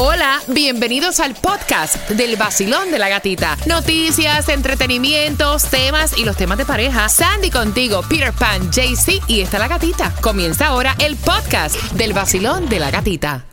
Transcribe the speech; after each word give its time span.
Hola, 0.00 0.38
bienvenidos 0.46 1.18
al 1.18 1.34
podcast 1.34 2.08
del 2.10 2.36
vacilón 2.36 2.92
de 2.92 3.00
la 3.00 3.08
gatita. 3.08 3.56
Noticias, 3.66 4.48
entretenimientos, 4.48 5.64
temas 5.64 6.16
y 6.16 6.24
los 6.24 6.36
temas 6.36 6.56
de 6.56 6.64
pareja. 6.64 7.08
Sandy 7.08 7.50
contigo, 7.50 8.02
Peter 8.08 8.32
Pan, 8.32 8.70
JC 8.70 9.20
y 9.26 9.40
está 9.40 9.58
la 9.58 9.66
gatita. 9.66 10.14
Comienza 10.20 10.68
ahora 10.68 10.94
el 11.00 11.16
podcast 11.16 11.74
del 11.94 12.12
vacilón 12.12 12.68
de 12.68 12.78
la 12.78 12.92
gatita. 12.92 13.44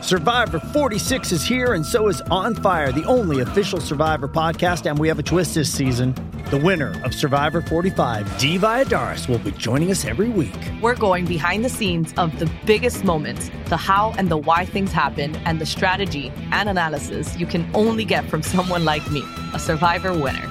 Survivor 0.00 0.58
46 0.72 1.32
is 1.32 1.46
here, 1.46 1.74
and 1.74 1.84
so 1.84 2.08
is 2.08 2.22
On 2.30 2.54
Fire, 2.54 2.90
the 2.90 3.04
only 3.06 3.42
official 3.42 3.78
Survivor 3.78 4.28
podcast. 4.28 4.88
And 4.88 4.98
we 4.98 5.06
have 5.10 5.18
a 5.18 5.22
twist 5.22 5.54
this 5.54 5.70
season. 5.70 6.14
The 6.48 6.58
winner 6.58 6.94
of 7.04 7.12
Survivor 7.12 7.60
45, 7.60 8.38
Dee 8.38 8.56
Valladares, 8.56 9.28
will 9.28 9.40
be 9.40 9.50
joining 9.50 9.90
us 9.90 10.04
every 10.04 10.28
week. 10.28 10.54
We're 10.80 10.94
going 10.94 11.24
behind 11.24 11.64
the 11.64 11.68
scenes 11.68 12.14
of 12.16 12.38
the 12.38 12.48
biggest 12.64 13.02
moments, 13.02 13.50
the 13.64 13.76
how 13.76 14.14
and 14.16 14.28
the 14.28 14.36
why 14.36 14.64
things 14.64 14.92
happen, 14.92 15.34
and 15.44 15.60
the 15.60 15.66
strategy 15.66 16.32
and 16.52 16.68
analysis 16.68 17.36
you 17.36 17.46
can 17.46 17.68
only 17.74 18.04
get 18.04 18.30
from 18.30 18.42
someone 18.42 18.84
like 18.84 19.10
me, 19.10 19.24
a 19.54 19.58
Survivor 19.58 20.12
winner. 20.12 20.48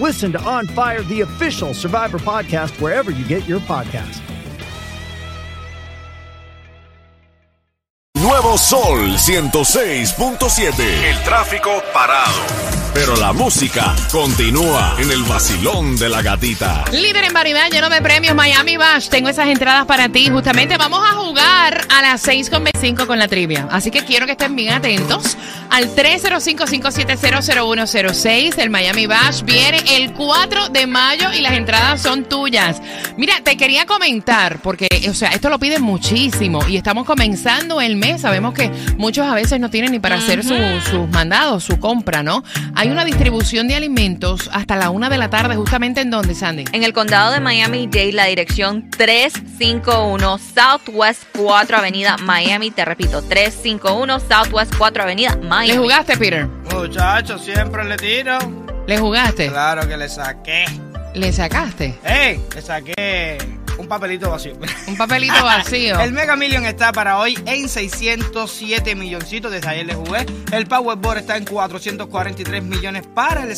Listen 0.00 0.32
to 0.32 0.40
On 0.40 0.66
Fire, 0.66 1.02
the 1.02 1.20
official 1.20 1.72
Survivor 1.72 2.18
podcast, 2.18 2.80
wherever 2.80 3.12
you 3.12 3.24
get 3.28 3.46
your 3.46 3.60
podcast. 3.60 4.20
Nuevo 8.16 8.56
Sol 8.56 9.16
106.7. 9.16 11.04
El 11.04 11.22
tráfico 11.22 11.80
parado. 11.92 12.77
Pero 13.00 13.14
la 13.16 13.32
música 13.32 13.94
continúa 14.10 14.96
en 14.98 15.12
el 15.12 15.22
vacilón 15.22 15.94
de 15.96 16.08
la 16.08 16.20
gatita. 16.20 16.84
Líder 16.90 17.22
en 17.26 17.32
variedad, 17.32 17.70
lleno 17.70 17.88
de 17.88 18.02
premios, 18.02 18.34
Miami 18.34 18.76
Bash. 18.76 19.08
Tengo 19.08 19.28
esas 19.28 19.46
entradas 19.46 19.86
para 19.86 20.08
ti. 20.08 20.28
Justamente 20.28 20.76
vamos 20.76 21.00
a 21.08 21.14
jugar 21.14 21.86
a 21.96 22.02
las 22.02 22.26
6.25 22.26 23.06
con 23.06 23.20
la 23.20 23.28
trivia. 23.28 23.68
Así 23.70 23.92
que 23.92 24.04
quiero 24.04 24.26
que 24.26 24.32
estén 24.32 24.56
bien 24.56 24.74
atentos 24.74 25.36
al 25.70 25.94
305-5700106 25.94 28.56
del 28.56 28.70
Miami 28.70 29.06
Bash. 29.06 29.42
Viene 29.42 29.80
el 29.96 30.12
4 30.14 30.68
de 30.70 30.88
mayo 30.88 31.32
y 31.32 31.40
las 31.40 31.52
entradas 31.52 32.02
son 32.02 32.24
tuyas. 32.24 32.82
Mira, 33.16 33.34
te 33.44 33.56
quería 33.56 33.86
comentar, 33.86 34.58
porque, 34.60 34.88
o 35.08 35.14
sea, 35.14 35.28
esto 35.30 35.48
lo 35.50 35.60
piden 35.60 35.82
muchísimo 35.82 36.66
y 36.66 36.76
estamos 36.76 37.04
comenzando 37.06 37.80
el 37.80 37.94
mes. 37.94 38.22
Sabemos 38.22 38.54
que 38.54 38.72
muchos 38.96 39.24
a 39.28 39.34
veces 39.34 39.60
no 39.60 39.70
tienen 39.70 39.92
ni 39.92 40.00
para 40.00 40.16
hacer 40.16 40.42
su- 40.42 40.56
sus 40.90 41.08
mandados, 41.10 41.62
su 41.62 41.78
compra, 41.78 42.24
¿no? 42.24 42.42
Hay 42.88 42.92
una 42.92 43.04
distribución 43.04 43.68
de 43.68 43.74
alimentos 43.74 44.48
hasta 44.50 44.74
la 44.74 44.88
una 44.88 45.10
de 45.10 45.18
la 45.18 45.28
tarde, 45.28 45.56
justamente 45.56 46.00
en 46.00 46.10
donde, 46.10 46.34
Sandy. 46.34 46.64
En 46.72 46.84
el 46.84 46.94
condado 46.94 47.32
de 47.32 47.38
Miami-Dade, 47.38 48.12
la 48.12 48.24
dirección 48.24 48.88
351 48.88 50.38
Southwest 50.38 51.24
4 51.36 51.76
Avenida 51.76 52.16
Miami. 52.16 52.70
Te 52.70 52.86
repito, 52.86 53.20
351 53.20 54.20
Southwest 54.20 54.74
4 54.78 55.02
Avenida 55.02 55.36
Miami. 55.36 55.68
¿Le 55.68 55.76
jugaste, 55.76 56.16
Peter? 56.16 56.46
Muchachos, 56.46 57.44
siempre 57.44 57.84
le 57.84 57.98
tiro. 57.98 58.38
¿Le 58.86 58.98
jugaste? 58.98 59.48
Claro 59.48 59.86
que 59.86 59.98
le 59.98 60.08
saqué. 60.08 60.64
¿Le 61.12 61.30
sacaste? 61.30 61.98
¡Ey! 62.02 62.40
Le 62.54 62.62
saqué 62.62 63.57
un 63.78 63.86
papelito 63.86 64.30
vacío. 64.30 64.54
Un 64.86 64.96
papelito 64.96 65.42
vacío. 65.42 66.00
El 66.00 66.12
Mega 66.12 66.36
Million 66.36 66.66
está 66.66 66.92
para 66.92 67.18
hoy 67.18 67.38
en 67.46 67.68
607 67.68 68.94
milloncitos. 68.94 69.50
Desde 69.50 69.68
ayer 69.68 69.86
le 69.86 69.94
jugué. 69.94 70.26
El 70.52 70.66
Powerball 70.66 71.18
está 71.18 71.36
en 71.36 71.44
443 71.44 72.62
millones 72.62 73.04
para 73.14 73.44
el 73.44 73.56